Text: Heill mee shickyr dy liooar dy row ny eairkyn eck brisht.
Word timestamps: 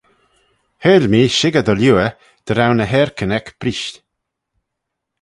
Heill 0.83 1.05
mee 1.11 1.33
shickyr 1.37 1.65
dy 1.67 1.75
liooar 1.77 2.13
dy 2.45 2.51
row 2.53 2.71
ny 2.75 2.85
eairkyn 2.93 3.35
eck 3.37 3.47
brisht. 3.59 3.95